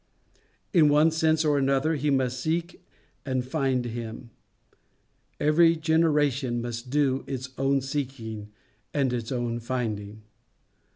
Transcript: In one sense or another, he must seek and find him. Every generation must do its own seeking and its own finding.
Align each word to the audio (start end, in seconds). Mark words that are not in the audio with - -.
In 0.73 0.89
one 0.89 1.11
sense 1.11 1.45
or 1.45 1.59
another, 1.59 1.93
he 1.93 2.09
must 2.09 2.39
seek 2.39 2.83
and 3.23 3.45
find 3.45 3.85
him. 3.85 4.31
Every 5.39 5.75
generation 5.75 6.59
must 6.59 6.89
do 6.89 7.23
its 7.27 7.49
own 7.55 7.81
seeking 7.81 8.49
and 8.95 9.13
its 9.13 9.31
own 9.31 9.59
finding. 9.59 10.23